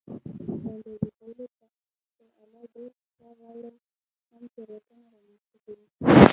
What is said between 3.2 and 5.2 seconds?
راوړل هم تېروتنه